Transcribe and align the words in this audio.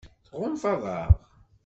Tɣunfaḍ-aɣ? 0.27 1.09